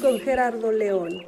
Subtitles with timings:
[0.00, 1.26] con Gerardo León.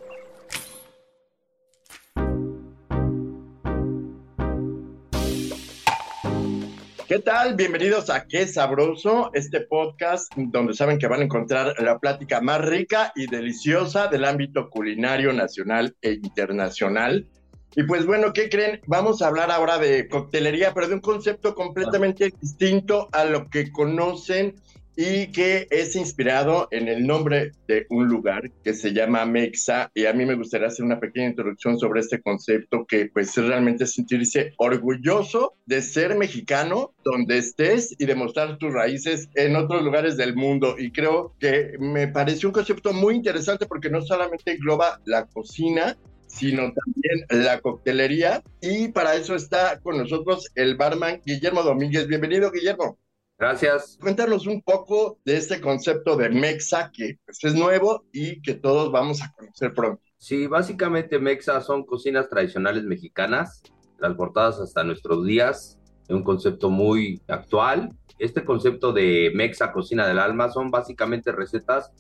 [7.08, 7.56] ¿Qué tal?
[7.56, 12.64] Bienvenidos a Qué Sabroso, este podcast donde saben que van a encontrar la plática más
[12.64, 17.26] rica y deliciosa del ámbito culinario nacional e internacional.
[17.74, 18.80] Y pues bueno, ¿qué creen?
[18.86, 23.72] Vamos a hablar ahora de coctelería, pero de un concepto completamente distinto a lo que
[23.72, 24.54] conocen
[25.02, 30.04] y que es inspirado en el nombre de un lugar que se llama Mexa y
[30.04, 33.86] a mí me gustaría hacer una pequeña introducción sobre este concepto que pues es realmente
[33.86, 40.36] sentirse orgulloso de ser mexicano donde estés y demostrar tus raíces en otros lugares del
[40.36, 45.24] mundo y creo que me pareció un concepto muy interesante porque no solamente engloba la
[45.24, 52.06] cocina sino también la coctelería y para eso está con nosotros el barman Guillermo Domínguez.
[52.06, 52.98] Bienvenido Guillermo.
[53.40, 53.96] Gracias.
[53.98, 58.92] Cuéntanos un poco de este concepto de Mexa que pues, es nuevo y que todos
[58.92, 60.02] vamos a conocer pronto.
[60.18, 63.62] Sí, básicamente Mexa son cocinas tradicionales mexicanas,
[63.96, 67.96] transportadas hasta nuestros días, es un concepto muy actual.
[68.18, 71.90] Este concepto de Mexa Cocina del Alma son básicamente recetas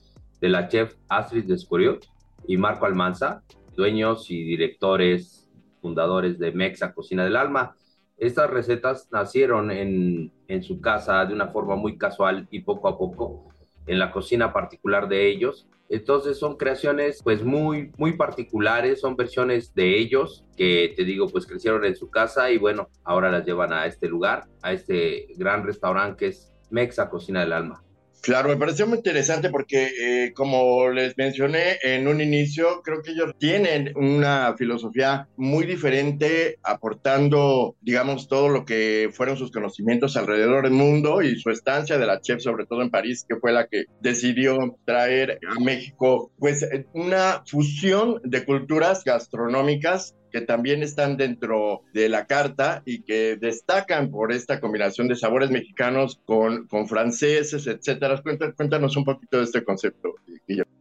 [0.42, 2.06] de la chef Astrid Descuriot
[2.46, 3.42] y Marco Almanza,
[3.74, 5.48] dueños y directores,
[5.80, 7.74] fundadores de Mexa Cocina del Alma.
[8.20, 12.98] Estas recetas nacieron en, en su casa de una forma muy casual y poco a
[12.98, 13.48] poco
[13.86, 15.66] en la cocina particular de ellos.
[15.88, 21.46] Entonces son creaciones pues muy muy particulares, son versiones de ellos que te digo pues
[21.46, 25.64] crecieron en su casa y bueno, ahora las llevan a este lugar, a este gran
[25.64, 27.82] restaurante que es Mexa Cocina del Alma.
[28.22, 33.12] Claro, me pareció muy interesante porque, eh, como les mencioné en un inicio, creo que
[33.12, 40.64] ellos tienen una filosofía muy diferente, aportando, digamos, todo lo que fueron sus conocimientos alrededor
[40.64, 43.66] del mundo y su estancia de la chef, sobre todo en París, que fue la
[43.68, 51.82] que decidió traer a México, pues, una fusión de culturas gastronómicas que también están dentro
[51.92, 57.66] de la carta y que destacan por esta combinación de sabores mexicanos con, con franceses,
[57.66, 58.22] etcétera.
[58.56, 60.14] Cuéntanos un poquito de este concepto.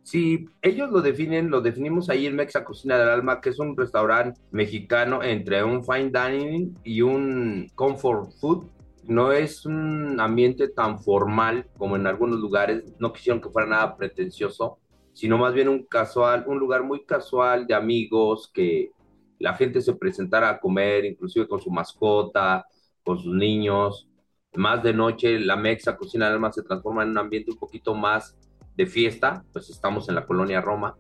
[0.03, 3.77] Sí, ellos lo definen, lo definimos ahí en Mexa Cocina del Alma, que es un
[3.77, 8.65] restaurante mexicano entre un fine dining y un comfort food.
[9.05, 13.97] No es un ambiente tan formal como en algunos lugares, no quisieron que fuera nada
[13.97, 14.77] pretencioso,
[15.13, 18.91] sino más bien un casual, un lugar muy casual de amigos que
[19.39, 22.65] la gente se presentara a comer, inclusive con su mascota,
[23.03, 24.07] con sus niños.
[24.53, 27.95] Más de noche, la Mexa Cocina del Alma se transforma en un ambiente un poquito
[27.95, 28.37] más
[28.75, 30.95] de fiesta, pues estamos en la colonia Roma.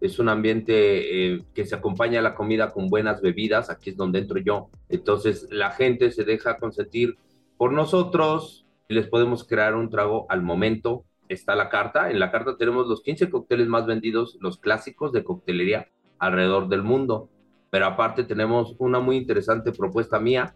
[0.00, 3.96] Es un ambiente eh, que se acompaña a la comida con buenas bebidas, aquí es
[3.96, 4.70] donde entro yo.
[4.88, 7.16] Entonces la gente se deja consentir
[7.56, 11.04] por nosotros, les podemos crear un trago al momento.
[11.28, 15.24] Está la carta, en la carta tenemos los 15 cócteles más vendidos, los clásicos de
[15.24, 15.88] coctelería
[16.18, 17.30] alrededor del mundo
[17.72, 20.54] pero aparte tenemos una muy interesante propuesta mía,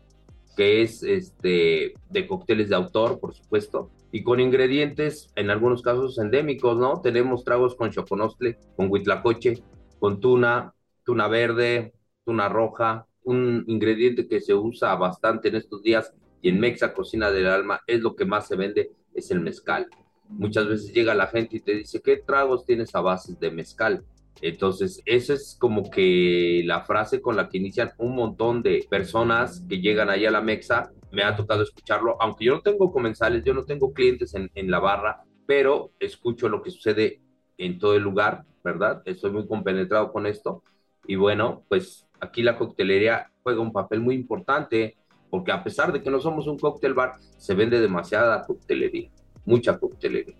[0.54, 6.19] que es este, de cócteles de autor, por supuesto, y con ingredientes, en algunos casos
[6.19, 7.00] endémicos, ¿no?
[7.00, 9.62] Tenemos tragos con choconostle, con huitlacoche,
[9.99, 10.75] con tuna,
[11.05, 16.12] tuna verde, tuna roja, un ingrediente que se usa bastante en estos días
[16.43, 19.87] y en Mexa Cocina del Alma es lo que más se vende, es el mezcal.
[20.28, 24.05] Muchas veces llega la gente y te dice, ¿qué tragos tienes a base de mezcal?
[24.43, 29.65] Entonces, esa es como que la frase con la que inician un montón de personas
[29.69, 30.91] que llegan ahí a la Mexa.
[31.12, 34.71] Me ha tocado escucharlo, aunque yo no tengo comensales, yo no tengo clientes en, en
[34.71, 37.21] la barra, pero escucho lo que sucede
[37.59, 39.03] en todo el lugar, ¿verdad?
[39.05, 40.62] Estoy muy compenetrado con esto.
[41.06, 44.97] Y bueno, pues aquí la coctelería juega un papel muy importante,
[45.31, 49.11] porque a pesar de que no somos un cóctel bar, se vende demasiada coctelería,
[49.44, 50.37] mucha coctelería.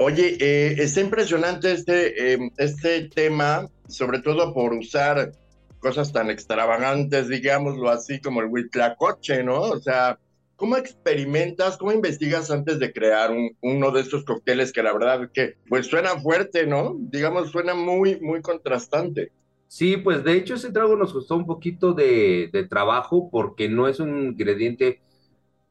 [0.00, 5.32] Oye, eh, está impresionante este, eh, este tema, sobre todo por usar
[5.80, 9.60] cosas tan extravagantes, digámoslo así, como el huitlacoche, ¿no?
[9.60, 10.20] O sea,
[10.54, 15.30] ¿cómo experimentas, cómo investigas antes de crear un, uno de estos cócteles que la verdad
[15.34, 16.94] que pues suena fuerte, ¿no?
[16.96, 19.32] Digamos, suena muy, muy contrastante.
[19.66, 23.88] Sí, pues de hecho ese trago nos costó un poquito de, de trabajo porque no
[23.88, 25.00] es un ingrediente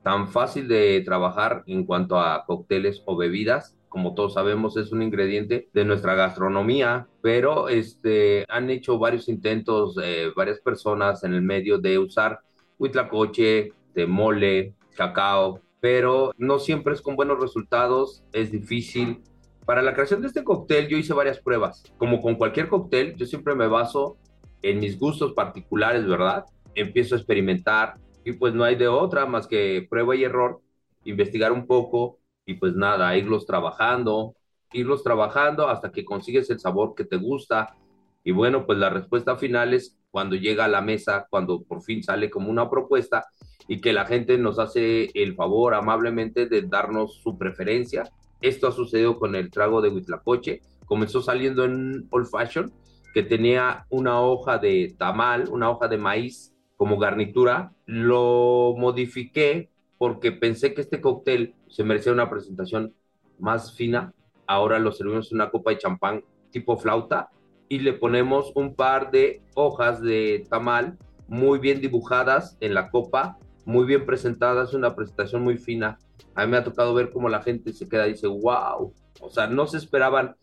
[0.04, 3.77] tan fácil de trabajar en cuanto a cócteles o bebidas.
[3.90, 9.98] Como todos sabemos, es un ingrediente de nuestra gastronomía, pero este, han hecho varios intentos,
[10.04, 12.42] eh, varias personas en el medio de usar
[12.78, 19.22] huitlacoche, de mole, cacao, pero no siempre es con buenos resultados, es difícil.
[19.66, 21.84] Para la creación de este cóctel yo hice varias pruebas.
[21.98, 24.18] Como con cualquier cóctel, yo siempre me baso
[24.62, 26.46] en mis gustos particulares, ¿verdad?
[26.76, 30.60] Empiezo a experimentar, y pues no hay de otra más que prueba y error,
[31.06, 34.36] investigar un poco y pues nada, irlos trabajando,
[34.72, 37.76] irlos trabajando hasta que consigues el sabor que te gusta.
[38.24, 42.02] Y bueno, pues la respuesta final es cuando llega a la mesa, cuando por fin
[42.02, 43.26] sale como una propuesta
[43.68, 48.10] y que la gente nos hace el favor amablemente de darnos su preferencia.
[48.42, 50.62] Esto ha sucedido con el trago de Huitlacoche.
[50.86, 52.72] Comenzó saliendo en Old Fashion,
[53.14, 60.32] que tenía una hoja de tamal, una hoja de maíz como garnitura, lo modifiqué porque
[60.32, 62.94] pensé que este cóctel se merecía una presentación
[63.40, 64.14] más fina.
[64.46, 67.30] Ahora lo servimos en una copa de champán tipo flauta
[67.70, 70.98] y le ponemos un par de hojas de tamal
[71.28, 76.00] muy bien dibujadas en la copa, muy bien presentadas, una presentación muy fina.
[76.36, 79.30] A mí me ha tocado ver cómo la gente se queda y dice, wow, o
[79.30, 80.36] sea, no se esperaban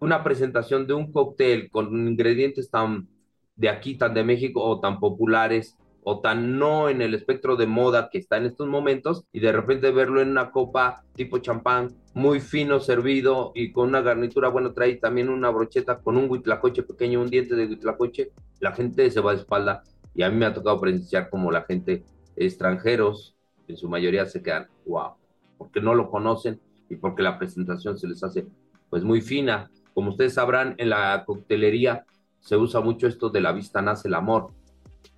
[0.00, 3.08] una presentación de un cóctel con ingredientes tan
[3.56, 7.66] de aquí, tan de México o tan populares o tan no en el espectro de
[7.66, 11.94] moda que está en estos momentos y de repente verlo en una copa tipo champán
[12.14, 16.82] muy fino servido y con una garnitura, bueno, trae también una brocheta con un huitlacoche
[16.82, 19.82] pequeño, un diente de huitlacoche, la gente se va de espalda
[20.14, 22.04] y a mí me ha tocado presenciar como la gente
[22.36, 23.36] extranjeros
[23.68, 25.12] en su mayoría se quedan, wow,
[25.56, 28.46] porque no lo conocen y porque la presentación se les hace
[28.90, 29.70] pues muy fina.
[29.94, 32.04] Como ustedes sabrán, en la coctelería
[32.40, 34.52] se usa mucho esto de la vista nace el amor.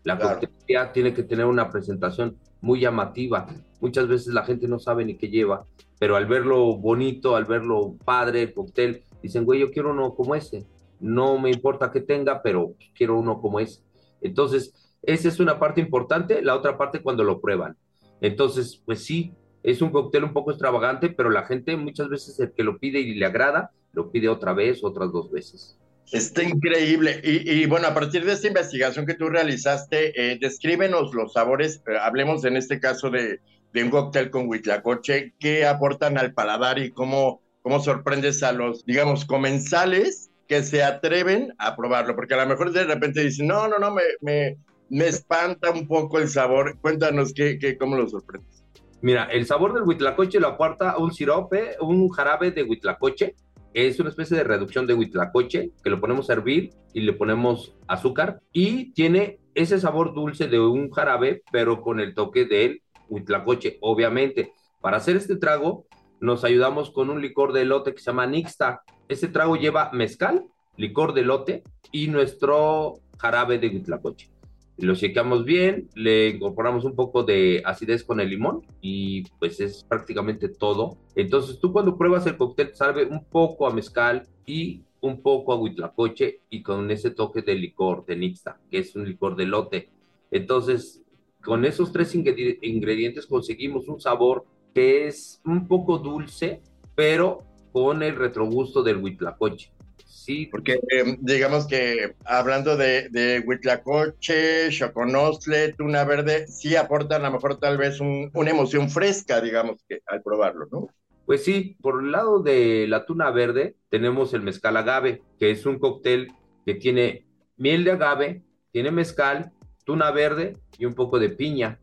[0.03, 3.47] La coctelería tiene que tener una presentación muy llamativa.
[3.81, 5.65] Muchas veces la gente no sabe ni qué lleva,
[5.99, 10.35] pero al verlo bonito, al verlo padre, el cóctel, dicen, güey, yo quiero uno como
[10.35, 10.67] ese.
[11.01, 13.83] No me importa que tenga, pero quiero uno como ese.
[14.21, 16.43] Entonces, esa es una parte importante.
[16.43, 17.77] La otra parte cuando lo prueban.
[18.21, 22.53] Entonces, pues sí, es un cóctel un poco extravagante, pero la gente muchas veces el
[22.53, 25.79] que lo pide y le agrada, lo pide otra vez, otras dos veces.
[26.13, 27.21] Está increíble.
[27.25, 31.83] Y, bueno, a partir de esta investigación que tú realizaste, eh, descríbenos los sabores.
[31.89, 33.41] Eh, hablemos en este caso de,
[33.75, 35.35] un cóctel con huitlacoche.
[35.39, 41.55] ¿Qué aportan al paladar y cómo, cómo sorprendes a los, digamos, comensales que se atreven
[41.59, 42.15] a probarlo?
[42.15, 44.57] Porque a lo mejor de repente dicen, no, no, no, me, me,
[44.91, 46.79] me espanta un poco el sabor.
[46.81, 48.63] Cuéntanos qué, qué, cómo lo sorprendes.
[49.01, 53.35] Mira, el sabor del huitlacoche lo aporta un sirope, un jarabe de huitlacoche
[53.75, 57.77] es una especie de reducción de huitlacoche que lo ponemos a hervir y le ponemos
[57.89, 63.79] azúcar y tiene ese sabor dulce de un jarabe, pero con el toque del huitlacoche,
[63.81, 64.53] obviamente.
[64.81, 65.87] Para hacer este trago
[66.21, 68.83] nos ayudamos con un licor de elote que se llama Nixta.
[69.09, 74.34] Este trago lleva mezcal, licor de elote y nuestro jarabe de huitlacoche
[74.79, 79.85] lo chequeamos bien, le incorporamos un poco de acidez con el limón y pues es
[79.85, 80.99] prácticamente todo.
[81.15, 85.57] Entonces tú cuando pruebas el cóctel sabe un poco a mezcal y un poco a
[85.57, 89.91] huitlacoche y con ese toque de licor de Nixta, que es un licor de lote.
[90.31, 91.03] Entonces,
[91.43, 96.63] con esos tres ingredientes conseguimos un sabor que es un poco dulce,
[96.95, 99.73] pero con el retrogusto del huitlacoche.
[100.15, 107.29] Sí, porque em, digamos que hablando de, de Huitlacoche, Choconostle, Tuna Verde, sí aportan a
[107.29, 110.89] lo mejor tal vez una emoción fresca, digamos, que al probarlo, ¿no?
[111.27, 115.67] Pues sí, por el lado de la tuna verde tenemos el mezcal agave, que es
[115.67, 116.29] un cóctel
[116.65, 119.53] que tiene miel de agave, tiene mezcal,
[119.85, 121.81] tuna verde y un poco de piña.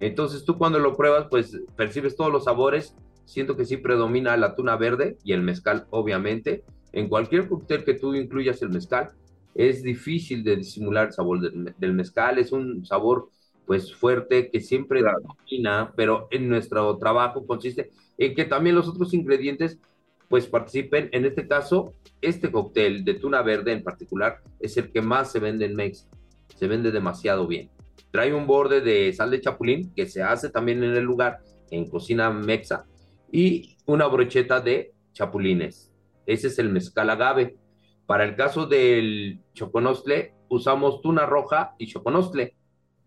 [0.00, 2.96] Entonces tú cuando lo pruebas, pues percibes todos los sabores.
[3.26, 6.64] Siento que sí predomina la tuna verde y el mezcal, obviamente
[6.96, 9.10] en cualquier cóctel que tú incluyas el mezcal,
[9.54, 13.28] es difícil de disimular el sabor del, mezcal, es un sabor
[13.66, 19.12] pues fuerte que siempre domina, pero en nuestro trabajo consiste en que también los otros
[19.12, 19.78] ingredientes
[20.28, 21.10] pues participen.
[21.12, 25.38] En este caso, este cóctel de tuna verde en particular es el que más se
[25.38, 26.08] vende en Mex.
[26.54, 27.68] Se vende demasiado bien.
[28.10, 31.90] Trae un borde de sal de chapulín que se hace también en el lugar en
[31.90, 32.86] cocina mexa
[33.30, 35.92] y una brocheta de chapulines.
[36.26, 37.56] Ese es el mezcal agave.
[38.06, 42.56] Para el caso del choconostle, usamos tuna roja y choconostle.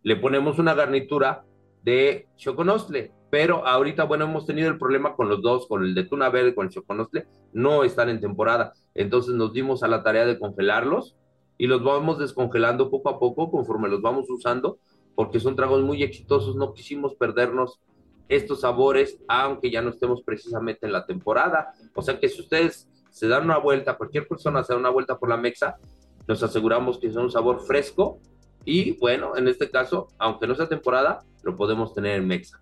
[0.03, 1.45] Le ponemos una garnitura
[1.83, 6.03] de choconostle, pero ahorita, bueno, hemos tenido el problema con los dos, con el de
[6.03, 8.73] tuna verde con el choconostle, no están en temporada.
[8.95, 11.15] Entonces nos dimos a la tarea de congelarlos
[11.57, 14.79] y los vamos descongelando poco a poco conforme los vamos usando,
[15.15, 17.81] porque son tragos muy exitosos, no quisimos perdernos
[18.29, 21.73] estos sabores, aunque ya no estemos precisamente en la temporada.
[21.95, 25.17] O sea que si ustedes se dan una vuelta, cualquier persona se da una vuelta
[25.17, 25.77] por la Mexa,
[26.27, 28.19] nos aseguramos que es un sabor fresco
[28.65, 32.61] y bueno, en este caso, aunque no sea temporada, lo podemos tener en Mexa.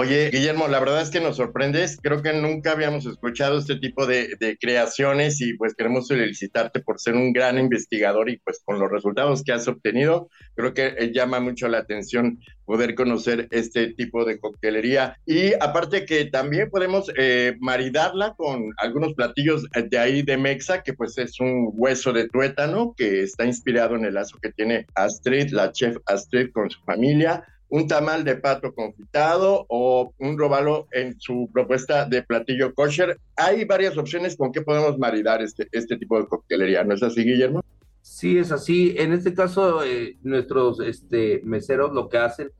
[0.00, 1.98] Oye, Guillermo, la verdad es que nos sorprendes.
[2.00, 7.16] Creo que nunca habíamos escuchado este tipo de, creaciones y pues queremos felicitarte por ser
[7.16, 11.40] un gran investigador y pues con los resultados que has obtenido, creo que eh, llama
[11.40, 15.16] mucho la atención poder conocer este tipo de coctelería.
[15.26, 20.92] Y aparte que también podemos eh, maridarla con algunos platillos de ahí de Mexa, que
[20.94, 25.50] pues es un hueso de tuétano que está inspirado en el lazo que tiene Astrid,
[25.50, 31.20] la chef Astrid con su familia un tamal de pato confitado o un robalo en
[31.20, 33.18] su propuesta de platillo kosher.
[33.36, 37.24] Hay varias opciones con que podemos maridar este, este tipo de coctelería, ¿no es así,
[37.24, 37.62] Guillermo?
[38.00, 38.94] Sí, es así.
[38.96, 42.50] En este caso, eh, nuestros este, meseros lo que hacen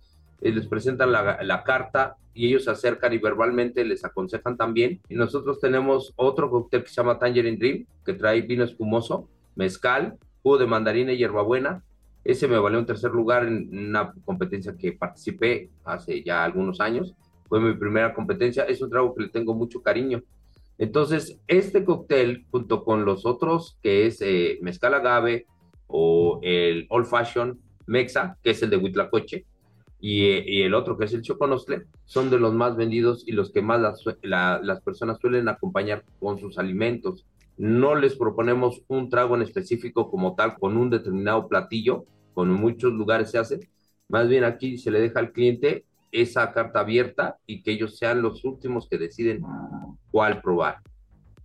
[0.40, 5.00] es les presentan la, la, carta y ellos se acercan y verbalmente les aconsejan también.
[5.08, 10.18] Y nosotros tenemos otro cóctel que se llama Tangerine Dream, que trae vino espumoso, mezcal,
[10.42, 11.82] jugo de mandarina y hierbabuena,
[12.28, 17.14] ese me valió un tercer lugar en una competencia que participé hace ya algunos años.
[17.48, 18.64] Fue mi primera competencia.
[18.64, 20.22] Es un trago que le tengo mucho cariño.
[20.76, 25.46] Entonces, este cóctel, junto con los otros, que es eh, mezcal agave
[25.86, 29.46] o el old fashion mexa, que es el de Huitlacoche,
[29.98, 33.32] y, eh, y, el otro, que es el choconostle, son de los más vendidos y
[33.32, 33.80] los que más
[34.20, 37.24] las personas suelen acompañar con sus alimentos.
[37.56, 42.04] No les proponemos un trago en específico como tal con un determinado platillo,
[42.38, 43.58] con muchos lugares se hace.
[44.06, 48.22] Más bien aquí se le deja al cliente esa carta abierta y que ellos sean
[48.22, 49.42] los últimos que deciden
[50.12, 50.76] cuál probar.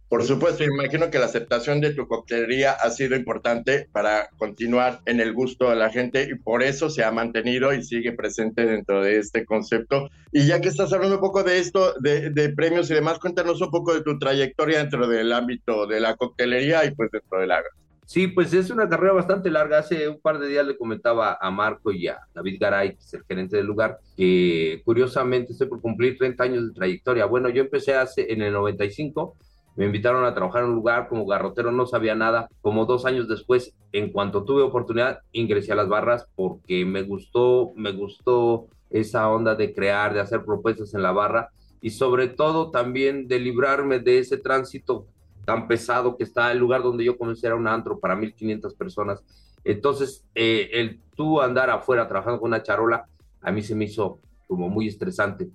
[0.08, 5.20] Por supuesto, imagino que la aceptación de tu coctelería ha sido importante para continuar en
[5.20, 9.02] el gusto de la gente y por eso se ha mantenido y sigue presente dentro
[9.02, 10.12] de este concepto.
[10.32, 13.72] Y ya que estás hablando un poco de esto, de, premios y demás, cuéntanos un
[13.72, 17.83] poco de tu trayectoria dentro del ámbito de la coctelería y pues dentro del agro.
[18.06, 19.80] Sí, pues es una carrera bastante larga.
[19.80, 23.14] Hace un par de días le comentaba a Marco y a David Garay, que es
[23.14, 27.26] el gerente del lugar, que curiosamente estoy por cumplir 30 años de trayectoria.
[27.26, 29.36] Bueno, yo empecé hace, en el 95,
[29.76, 32.50] me invitaron a trabajar en un lugar como garrotero, no sabía nada.
[32.62, 37.72] Como dos años después, en cuanto tuve oportunidad, ingresé a las barras porque me gustó,
[37.76, 41.50] me gustó esa onda de crear, de hacer propuestas en la barra
[41.82, 45.08] y sobre todo también de librarme de ese tránsito
[45.46, 49.24] tan pesado que está el lugar donde yo comencé era un antro para 1500 personas.
[49.64, 53.06] Entonces, eh, el tú andar afuera trabajando con una charola,
[53.42, 55.50] a mí se me hizo como muy estresante.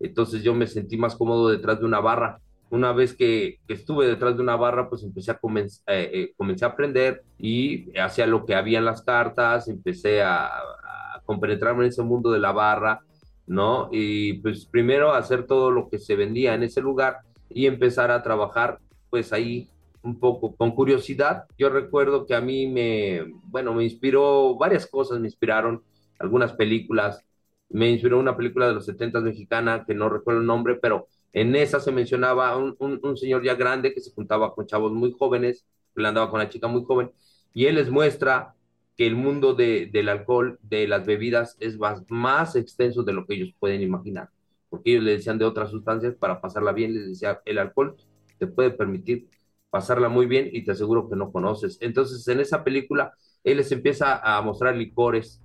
[0.00, 2.40] Entonces yo me sentí más cómodo detrás de una barra.
[2.70, 6.68] Una vez que, estuve detrás de una barra, pues empecé a, eh, eh, comencé a
[6.68, 12.02] aprender y hacía lo que había en las cartas, empecé a, a compenetrarme en ese
[12.02, 13.00] mundo de la barra,
[13.46, 13.88] ¿no?
[13.92, 17.18] Y pues primero hacer todo lo que se vendía en ese lugar
[17.50, 18.78] y empezar a trabajar
[19.12, 19.68] pues ahí
[20.02, 21.44] un poco con curiosidad.
[21.58, 25.82] Yo recuerdo que a mí me, bueno, me inspiró varias cosas, me inspiraron
[26.18, 27.22] algunas películas.
[27.68, 31.54] Me inspiró una película de los 70 mexicana, que no recuerdo el nombre, pero en
[31.54, 35.66] esa se mencionaba un, un, señor ya grande que se juntaba con chavos muy jóvenes,
[35.94, 37.10] que le andaba con una chica muy joven,
[37.52, 38.54] y él les muestra
[38.96, 43.26] que el mundo de, del alcohol, de las bebidas, es más, más extenso de lo
[43.26, 44.30] que ellos pueden imaginar.
[44.70, 47.94] Porque ellos le decían de otras sustancias para pasarla bien, les decía, el alcohol
[48.42, 49.28] te puede permitir
[49.70, 51.78] pasarla muy bien y te aseguro que no conoces.
[51.80, 53.12] Entonces, en esa película,
[53.44, 55.40] él les empieza a mostrar licores,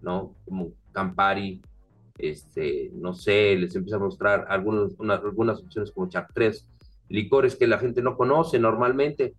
[0.00, 0.36] ¿no?
[0.44, 1.60] Como Campari,
[2.18, 6.68] este, no sé, les empieza a mostrar algunos, algunas opciones como Chartres,
[7.08, 9.34] licores que la gente no conoce normalmente.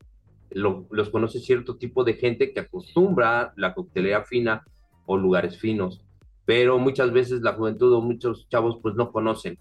[0.50, 4.66] los conoce cierto tipo de gente que acostumbra la coctelería fina
[5.06, 6.04] o lugares finos,
[6.46, 9.58] pero muchas veces la juventud o muchos chavos pues no conocen.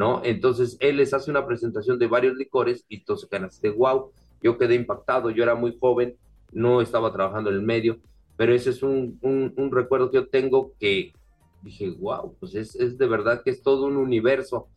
[0.00, 0.22] ¿No?
[0.24, 3.28] Entonces él les hace una presentación de varios licores y todos
[3.60, 4.10] de wow.
[4.42, 6.16] Yo quedé impactado, yo era muy joven,
[6.52, 7.98] no estaba trabajando en el medio,
[8.38, 11.12] pero ese es un, un, recuerdo que yo tengo que
[11.60, 14.68] dije, wow, pues es, es, de verdad que es todo un universo.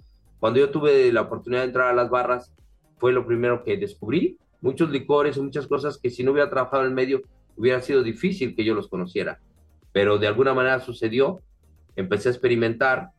[0.41, 2.51] Cuando yo tuve la oportunidad de entrar a las barras,
[2.97, 6.83] fue lo primero que descubrí, muchos licores y muchas cosas que si no hubiera trabajado
[6.83, 7.21] en el medio,
[7.55, 9.39] hubiera sido difícil que yo los conociera.
[9.93, 11.39] Pero de alguna manera sucedió,
[11.95, 13.11] empecé a experimentar,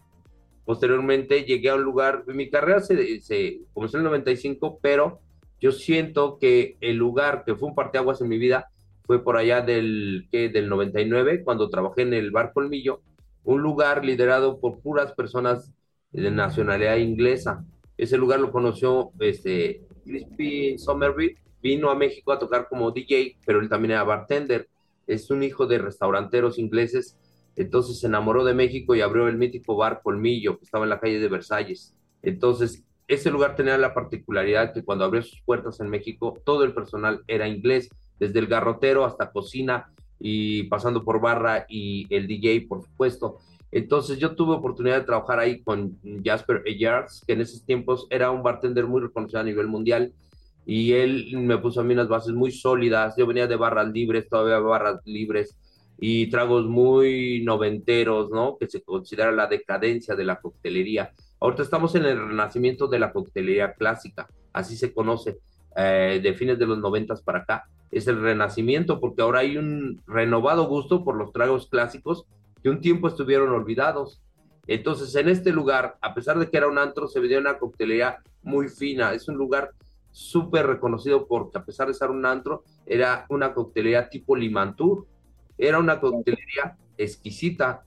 [0.64, 5.20] Posteriormente llegué a un lugar, mi carrera se, comenzó en el 95, pero
[5.60, 8.68] yo siento que el lugar que fue un parteaguas en mi vida
[9.04, 10.48] fue por allá del, ¿qué?
[10.48, 13.02] del 99, cuando trabajé en el Bar Colmillo,
[13.44, 15.70] un lugar liderado por puras personas
[16.12, 17.64] de nacionalidad inglesa.
[17.98, 23.60] Ese lugar lo conoció este, Crispy Somerville, vino a México a tocar como DJ, pero
[23.60, 24.68] él también era bartender.
[25.06, 27.18] es un hijo de restauranteros ingleses,
[27.56, 31.00] entonces se enamoró de México y abrió el mítico bar Colmillo, que estaba en la
[31.00, 31.94] calle de Versalles.
[32.22, 36.72] Entonces, ese lugar tenía la particularidad que cuando abrió sus puertas en México, todo el
[36.72, 42.66] personal era inglés, desde el garrotero hasta cocina y pasando por barra y el DJ,
[42.68, 43.38] por supuesto.
[43.70, 48.30] Entonces yo tuve oportunidad de trabajar ahí con Jasper Eyards, que en esos tiempos era
[48.30, 50.12] un bartender muy reconocido a nivel mundial
[50.64, 53.14] y él me puso a mí unas bases muy sólidas.
[53.18, 55.56] Yo venía de barras libres, todavía barras libres
[56.06, 58.58] y tragos muy noventeros, ¿no?
[58.58, 61.12] Que se considera la decadencia de la coctelería.
[61.40, 65.38] Ahorita estamos en el renacimiento de la coctelería clásica, así se conoce,
[65.74, 67.64] eh, de fines de los noventas para acá.
[67.90, 72.26] Es el renacimiento porque ahora hay un renovado gusto por los tragos clásicos
[72.62, 74.20] que un tiempo estuvieron olvidados.
[74.66, 78.18] Entonces, en este lugar, a pesar de que era un antro, se veía una coctelería
[78.42, 79.14] muy fina.
[79.14, 79.70] Es un lugar
[80.10, 85.06] súper reconocido porque a pesar de ser un antro, era una coctelería tipo Limantur.
[85.58, 87.84] Era una coctelería exquisita.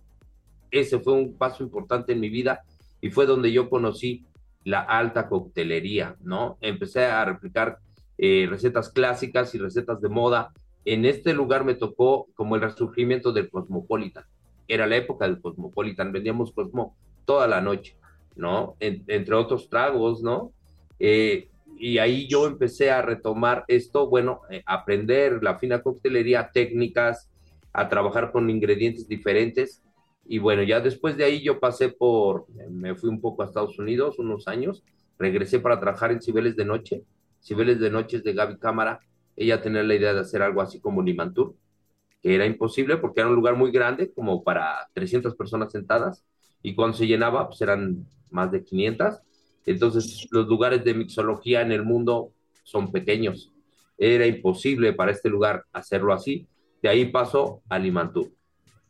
[0.71, 2.63] Ese fue un paso importante en mi vida
[3.01, 4.25] y fue donde yo conocí
[4.63, 6.57] la alta coctelería, ¿no?
[6.62, 7.79] Empecé a replicar
[8.17, 10.51] eh, recetas clásicas y recetas de moda.
[10.83, 14.25] En este lugar me tocó como el resurgimiento del Cosmopolitan.
[14.67, 17.95] Era la época del Cosmopolitan, vendíamos Cosmo toda la noche,
[18.36, 18.75] ¿no?
[18.79, 20.51] entre otros tragos, ¿no?
[21.00, 27.29] Eh, y ahí yo empecé a retomar esto, bueno, eh, aprender la fina coctelería, técnicas,
[27.77, 29.84] a trabajar con ingredientes diferentes.
[30.25, 33.79] Y bueno, ya después de ahí yo pasé por, me fui un poco a Estados
[33.79, 34.84] Unidos unos años,
[35.17, 37.03] regresé para trabajar en Cibeles de Noche,
[37.41, 39.00] Cibeles de Noches de Gaby Cámara.
[39.36, 41.55] Ella tenía la idea de hacer algo así como Limantur,
[42.22, 46.25] que era imposible porque era un lugar muy grande, como para 300 personas sentadas,
[46.62, 49.22] y cuando se llenaba, pues eran más de 500
[49.67, 52.31] entonces, los lugares de mixología en el mundo
[52.63, 53.51] son pequeños.
[53.98, 56.48] Era imposible para este lugar hacerlo así.
[56.88, 58.34] De ahí pasó a Limantú.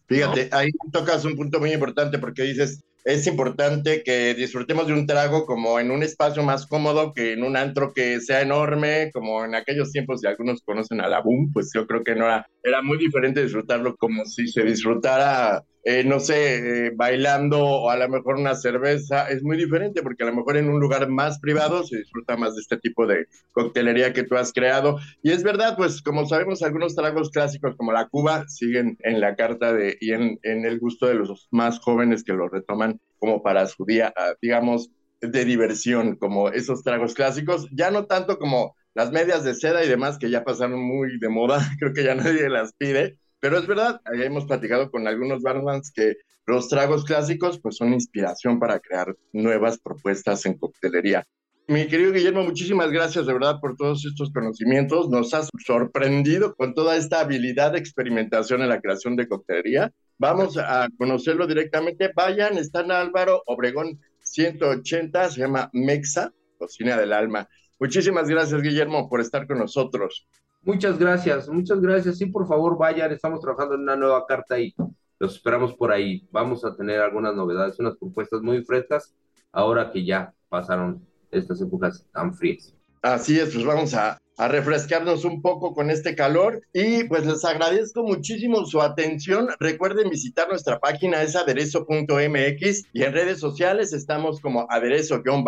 [0.05, 5.07] Fíjate, ahí tocas un punto muy importante porque dices, es importante que disfrutemos de un
[5.07, 9.43] trago como en un espacio más cómodo que en un antro que sea enorme, como
[9.43, 12.47] en aquellos tiempos, si algunos conocen a la Boom, pues yo creo que no era,
[12.61, 17.95] era muy diferente disfrutarlo como si se disfrutara eh, no sé, eh, bailando o a
[17.95, 21.39] lo mejor una cerveza, es muy diferente porque a lo mejor en un lugar más
[21.39, 24.99] privado se disfruta más de este tipo de coctelería que tú has creado.
[25.23, 29.37] Y es verdad, pues como sabemos, algunos tragos clásicos como la Cuba siguen en la
[29.37, 33.41] carta de, y en, en el gusto de los más jóvenes que lo retoman como
[33.41, 38.75] para su día, ah, digamos, de diversión, como esos tragos clásicos, ya no tanto como
[38.93, 42.13] las medias de seda y demás que ya pasaron muy de moda, creo que ya
[42.13, 47.59] nadie las pide, pero es verdad, hemos platicado con algunos barmans que los tragos clásicos
[47.59, 51.25] pues son inspiración para crear nuevas propuestas en coctelería.
[51.69, 55.09] Mi querido Guillermo, muchísimas gracias de verdad por todos estos conocimientos.
[55.09, 59.91] Nos has sorprendido con toda esta habilidad de experimentación en la creación de coctelería.
[60.17, 62.09] Vamos a conocerlo directamente.
[62.15, 67.49] Vayan, está en Álvaro Obregón 180, se llama Mexa, Cocina del Alma.
[67.79, 70.25] Muchísimas gracias, Guillermo, por estar con nosotros.
[70.67, 72.17] Muchas gracias, muchas gracias.
[72.17, 74.75] Sí, por favor, vayan, estamos trabajando en una nueva carta y
[75.17, 76.27] los esperamos por ahí.
[76.29, 79.15] Vamos a tener algunas novedades, unas propuestas muy frescas,
[79.53, 82.75] ahora que ya pasaron estas épocas tan frías.
[83.01, 88.03] Así es, pues vamos a, refrescarnos un poco con este calor y pues les agradezco
[88.03, 89.47] muchísimo su atención.
[89.61, 95.45] Recuerden visitar nuestra página es aderezo.mx y en redes sociales estamos como aderezo-om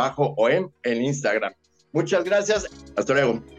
[0.83, 1.53] en Instagram.
[1.91, 3.58] Muchas gracias, hasta luego.